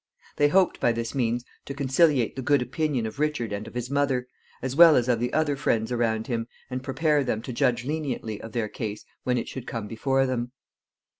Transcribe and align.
They 0.37 0.47
hoped 0.47 0.79
by 0.79 0.93
this 0.93 1.13
means 1.13 1.45
to 1.65 1.75
conciliate 1.75 2.35
the 2.35 2.41
good 2.41 2.63
opinion 2.63 3.05
of 3.05 3.19
Richard 3.19 3.53
and 3.53 3.67
of 3.67 3.75
his 3.75 3.91
mother, 3.91 4.27
as 4.59 4.75
well 4.75 4.95
as 4.95 5.07
of 5.07 5.19
the 5.19 5.31
other 5.31 5.55
friends 5.55 5.91
around 5.91 6.25
him, 6.25 6.47
and 6.71 6.81
prepare 6.81 7.23
them 7.23 7.43
to 7.43 7.53
judge 7.53 7.85
leniently 7.85 8.41
of 8.41 8.53
their 8.53 8.67
case 8.67 9.05
when 9.25 9.37
it 9.37 9.47
should 9.47 9.67
come 9.67 9.85
before 9.87 10.25
them. 10.25 10.53